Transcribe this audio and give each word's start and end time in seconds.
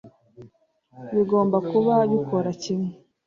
bigomba 1.13 1.57
kuba 1.69 1.93
bikora 2.11 2.49
kimwe. 2.61 2.91